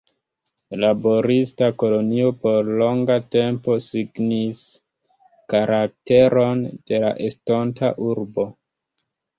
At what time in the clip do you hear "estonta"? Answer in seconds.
7.31-7.97